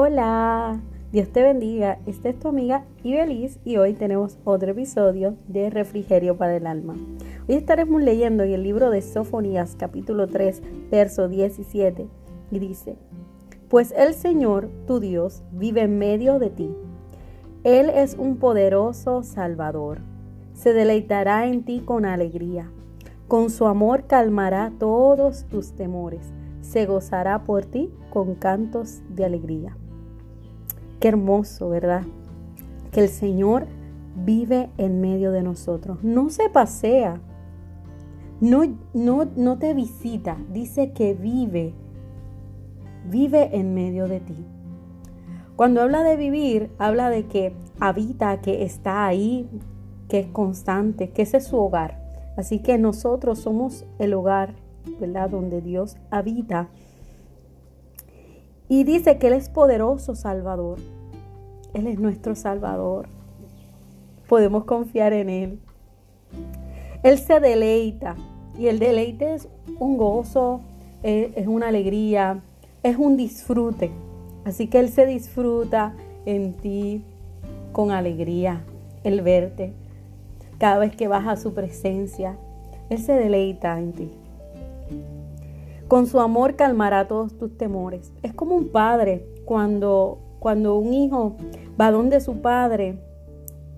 Hola, 0.00 0.80
Dios 1.10 1.28
te 1.30 1.42
bendiga. 1.42 1.98
Esta 2.06 2.28
es 2.28 2.38
tu 2.38 2.46
amiga 2.46 2.84
Ibeliz 3.02 3.58
y 3.64 3.78
hoy 3.78 3.94
tenemos 3.94 4.38
otro 4.44 4.70
episodio 4.70 5.34
de 5.48 5.70
Refrigerio 5.70 6.36
para 6.36 6.54
el 6.54 6.68
Alma. 6.68 6.94
Hoy 7.48 7.56
estaremos 7.56 8.00
leyendo 8.00 8.44
en 8.44 8.52
el 8.52 8.62
libro 8.62 8.90
de 8.90 9.02
Sofonías 9.02 9.74
capítulo 9.76 10.28
3, 10.28 10.62
verso 10.92 11.26
17 11.26 12.06
y 12.52 12.58
dice, 12.60 12.94
Pues 13.68 13.90
el 13.90 14.14
Señor, 14.14 14.70
tu 14.86 15.00
Dios, 15.00 15.42
vive 15.50 15.82
en 15.82 15.98
medio 15.98 16.38
de 16.38 16.50
ti. 16.50 16.70
Él 17.64 17.90
es 17.90 18.14
un 18.14 18.36
poderoso 18.36 19.24
Salvador. 19.24 19.98
Se 20.52 20.74
deleitará 20.74 21.48
en 21.48 21.64
ti 21.64 21.80
con 21.84 22.04
alegría. 22.04 22.70
Con 23.26 23.50
su 23.50 23.66
amor 23.66 24.06
calmará 24.06 24.72
todos 24.78 25.46
tus 25.46 25.72
temores. 25.72 26.22
Se 26.60 26.86
gozará 26.86 27.42
por 27.42 27.64
ti 27.64 27.90
con 28.10 28.36
cantos 28.36 29.00
de 29.08 29.24
alegría. 29.24 29.76
Qué 31.00 31.08
hermoso, 31.08 31.68
¿verdad? 31.68 32.02
Que 32.90 33.02
el 33.02 33.08
Señor 33.08 33.66
vive 34.16 34.70
en 34.78 35.00
medio 35.00 35.30
de 35.30 35.42
nosotros. 35.42 36.02
No 36.02 36.30
se 36.30 36.48
pasea. 36.48 37.20
No, 38.40 38.62
no, 38.94 39.28
no 39.36 39.58
te 39.58 39.74
visita. 39.74 40.36
Dice 40.52 40.92
que 40.92 41.14
vive. 41.14 41.74
Vive 43.08 43.56
en 43.56 43.74
medio 43.74 44.08
de 44.08 44.20
ti. 44.20 44.44
Cuando 45.56 45.82
habla 45.82 46.02
de 46.02 46.16
vivir, 46.16 46.70
habla 46.78 47.10
de 47.10 47.26
que 47.26 47.52
habita, 47.80 48.40
que 48.40 48.62
está 48.64 49.06
ahí, 49.06 49.48
que 50.08 50.20
es 50.20 50.26
constante, 50.28 51.10
que 51.10 51.22
ese 51.22 51.38
es 51.38 51.46
su 51.46 51.58
hogar. 51.58 52.00
Así 52.36 52.60
que 52.60 52.78
nosotros 52.78 53.40
somos 53.40 53.84
el 53.98 54.14
hogar, 54.14 54.54
¿verdad? 55.00 55.30
Donde 55.30 55.60
Dios 55.60 55.96
habita 56.10 56.68
y 58.68 58.84
dice 58.84 59.18
que 59.18 59.28
Él 59.28 59.32
es 59.32 59.48
poderoso 59.48 60.14
Salvador. 60.14 60.78
Él 61.74 61.86
es 61.86 61.98
nuestro 61.98 62.34
Salvador. 62.34 63.08
Podemos 64.28 64.64
confiar 64.64 65.12
en 65.12 65.30
Él. 65.30 65.58
Él 67.02 67.18
se 67.18 67.40
deleita. 67.40 68.16
Y 68.58 68.66
el 68.66 68.78
deleite 68.78 69.34
es 69.34 69.48
un 69.78 69.96
gozo, 69.96 70.60
es, 71.02 71.46
una 71.46 71.68
alegría, 71.68 72.42
es 72.82 72.96
un 72.96 73.16
disfrute. 73.16 73.90
Así 74.44 74.66
que 74.66 74.80
Él 74.80 74.88
se 74.88 75.06
disfruta 75.06 75.94
en 76.26 76.54
ti 76.54 77.04
con 77.72 77.92
alegría, 77.92 78.64
el 79.04 79.22
verte. 79.22 79.72
Cada 80.58 80.78
vez 80.78 80.96
que 80.96 81.06
vas 81.06 81.26
a 81.28 81.36
su 81.36 81.54
presencia, 81.54 82.36
Él 82.90 82.98
se 82.98 83.12
deleita 83.12 83.78
en 83.78 83.92
ti. 83.92 84.10
Con 85.88 86.06
su 86.06 86.20
amor 86.20 86.54
calmará 86.54 87.08
todos 87.08 87.32
tus 87.38 87.56
temores. 87.56 88.12
Es 88.22 88.34
como 88.34 88.54
un 88.54 88.68
padre 88.68 89.26
cuando, 89.46 90.18
cuando 90.38 90.76
un 90.76 90.92
hijo 90.92 91.36
va 91.80 91.90
donde 91.90 92.20
su 92.20 92.42
padre 92.42 92.98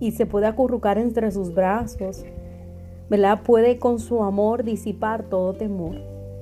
y 0.00 0.12
se 0.12 0.26
puede 0.26 0.46
acurrucar 0.46 0.98
entre 0.98 1.30
sus 1.30 1.54
brazos, 1.54 2.26
¿verdad? 3.08 3.40
Puede 3.42 3.78
con 3.78 3.98
su 3.98 4.22
amor 4.22 4.64
disipar 4.64 5.24
todo 5.24 5.54
temor. 5.54 5.96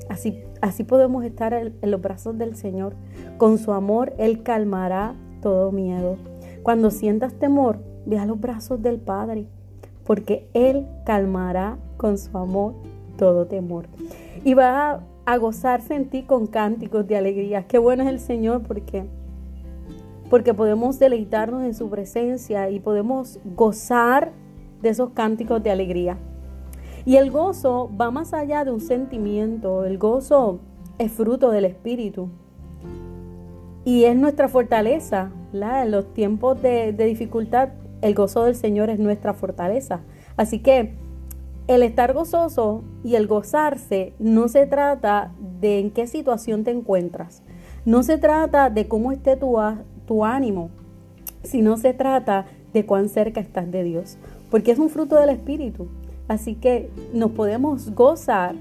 Así, 0.08 0.42
así 0.60 0.82
podemos 0.82 1.24
estar 1.24 1.54
en, 1.54 1.74
los 1.82 2.00
brazos 2.00 2.36
del 2.36 2.56
Señor. 2.56 2.94
Con 3.38 3.58
su 3.58 3.72
amor 3.72 4.14
Él 4.18 4.42
calmará 4.42 5.14
todo 5.40 5.70
miedo. 5.70 6.16
Cuando 6.64 6.90
sientas 6.90 7.34
temor, 7.34 7.78
ve 8.04 8.18
a 8.18 8.26
los 8.26 8.40
brazos 8.40 8.82
del 8.82 8.98
Padre, 8.98 9.46
porque 10.04 10.48
Él 10.54 10.88
calmará 11.06 11.78
con 11.98 12.18
su 12.18 12.36
amor 12.36 12.74
todo 13.16 13.46
temor. 13.46 13.86
Y 14.44 14.54
va 14.54 15.02
a 15.24 15.36
gozarse 15.36 15.94
en 15.94 16.08
ti 16.08 16.22
con 16.22 16.46
cánticos 16.46 17.06
de 17.06 17.16
alegría. 17.16 17.66
Qué 17.66 17.78
bueno 17.78 18.02
es 18.02 18.08
el 18.08 18.20
Señor 18.20 18.62
porque 18.62 19.06
porque 20.32 20.54
podemos 20.54 20.98
deleitarnos 20.98 21.62
en 21.62 21.74
su 21.74 21.90
presencia 21.90 22.70
y 22.70 22.80
podemos 22.80 23.38
gozar 23.44 24.32
de 24.80 24.88
esos 24.88 25.10
cánticos 25.10 25.62
de 25.62 25.70
alegría. 25.70 26.16
Y 27.04 27.16
el 27.16 27.30
gozo 27.30 27.90
va 28.00 28.10
más 28.10 28.32
allá 28.32 28.64
de 28.64 28.70
un 28.70 28.80
sentimiento, 28.80 29.84
el 29.84 29.98
gozo 29.98 30.60
es 30.96 31.12
fruto 31.12 31.50
del 31.50 31.66
Espíritu. 31.66 32.30
Y 33.84 34.04
es 34.04 34.16
nuestra 34.16 34.48
fortaleza, 34.48 35.32
en 35.52 35.90
los 35.90 36.14
tiempos 36.14 36.62
de 36.62 36.92
dificultad, 36.94 37.68
el 38.00 38.14
gozo 38.14 38.44
del 38.44 38.54
Señor 38.54 38.88
es 38.88 38.98
nuestra 38.98 39.34
fortaleza. 39.34 40.00
Así 40.38 40.60
que 40.60 40.94
el 41.66 41.82
estar 41.82 42.12
gozoso 42.12 42.82
y 43.04 43.14
el 43.14 43.26
gozarse 43.26 44.14
no 44.18 44.48
se 44.48 44.66
trata 44.66 45.32
de 45.60 45.78
en 45.78 45.90
qué 45.90 46.06
situación 46.06 46.64
te 46.64 46.70
encuentras, 46.70 47.42
no 47.84 48.02
se 48.02 48.18
trata 48.18 48.70
de 48.70 48.88
cómo 48.88 49.12
esté 49.12 49.36
tu, 49.36 49.58
ánimo, 50.24 50.70
sino 51.42 51.76
se 51.78 51.94
trata 51.94 52.46
de 52.72 52.84
cuán 52.84 53.08
cerca 53.08 53.40
estás 53.40 53.70
de 53.70 53.82
Dios, 53.84 54.18
porque 54.50 54.70
es 54.72 54.78
un 54.78 54.90
fruto 54.90 55.16
del 55.16 55.30
Espíritu. 55.30 55.88
Así 56.28 56.54
que 56.54 56.90
nos 57.12 57.32
podemos 57.32 57.90
gozar, 57.94 58.54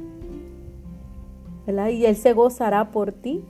¿verdad? 1.68 1.90
Y 1.90 2.06
Él 2.06 2.16
se 2.16 2.34
gozará 2.34 2.92
por 2.92 3.12
ti 3.12 3.44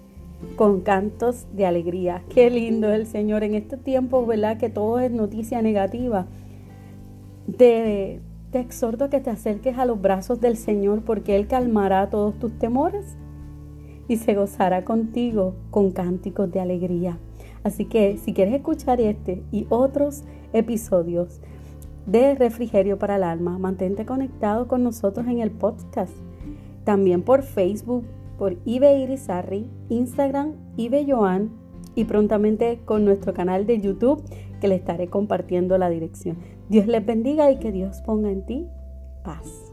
con 0.55 0.81
cantos 0.81 1.45
de 1.53 1.65
alegría. 1.65 2.23
Qué 2.29 2.49
lindo 2.49 2.91
el 2.91 3.05
Señor 3.05 3.43
en 3.43 3.55
este 3.55 3.77
tiempo, 3.77 4.25
¿verdad? 4.25 4.57
Que 4.57 4.69
todo 4.69 4.99
es 4.99 5.11
noticia 5.11 5.61
negativa. 5.61 6.25
De, 7.47 8.19
te 8.51 8.59
exhorto 8.59 9.05
a 9.05 9.09
que 9.09 9.21
te 9.21 9.29
acerques 9.29 9.77
a 9.77 9.85
los 9.85 10.01
brazos 10.01 10.41
del 10.41 10.57
Señor 10.57 11.01
porque 11.03 11.35
Él 11.35 11.47
calmará 11.47 12.09
todos 12.09 12.37
tus 12.37 12.51
temores 12.59 13.15
y 14.07 14.17
se 14.17 14.35
gozará 14.35 14.83
contigo 14.83 15.55
con 15.71 15.91
cánticos 15.91 16.51
de 16.51 16.59
alegría. 16.59 17.17
Así 17.63 17.85
que 17.85 18.17
si 18.17 18.33
quieres 18.33 18.53
escuchar 18.53 18.99
este 18.99 19.43
y 19.51 19.67
otros 19.69 20.23
episodios 20.51 21.39
de 22.05 22.35
Refrigerio 22.35 22.99
para 22.99 23.15
el 23.15 23.23
Alma, 23.23 23.57
mantente 23.57 24.05
conectado 24.05 24.67
con 24.67 24.83
nosotros 24.83 25.27
en 25.27 25.39
el 25.39 25.51
podcast. 25.51 26.13
También 26.83 27.21
por 27.21 27.43
Facebook, 27.43 28.03
por 28.37 28.57
Ibe 28.65 28.97
Irizarry, 28.99 29.69
Instagram, 29.89 30.53
Ibe 30.75 31.05
Joan 31.07 31.51
y 31.95 32.05
prontamente 32.05 32.79
con 32.83 33.05
nuestro 33.05 33.33
canal 33.33 33.65
de 33.65 33.79
YouTube 33.79 34.23
que 34.61 34.69
le 34.69 34.75
estaré 34.75 35.09
compartiendo 35.09 35.77
la 35.77 35.89
dirección. 35.89 36.37
Dios 36.69 36.87
les 36.87 37.05
bendiga 37.05 37.51
y 37.51 37.57
que 37.57 37.73
Dios 37.73 38.01
ponga 38.05 38.31
en 38.31 38.45
ti 38.45 38.67
paz. 39.23 39.70